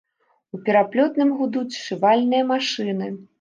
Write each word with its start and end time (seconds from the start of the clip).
У 0.55 0.59
пераплётным 0.69 1.29
гудуць 1.41 1.75
сшывальныя 1.81 2.49
машыны. 2.55 3.13